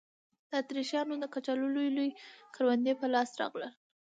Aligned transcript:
د 0.49 0.51
اتریشیانو 0.61 1.15
د 1.19 1.25
کچالو 1.33 1.67
لوی 1.75 1.89
لوی 1.97 2.09
کروندې 2.55 2.93
په 2.99 3.05
لاس 3.13 3.29
راغلل. 3.41 3.71